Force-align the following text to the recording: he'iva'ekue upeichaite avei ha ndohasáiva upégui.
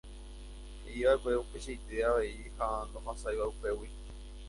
he'iva'ekue 0.83 1.33
upeichaite 1.43 1.95
avei 2.09 2.35
ha 2.57 2.67
ndohasáiva 2.89 3.43
upégui. 3.51 3.89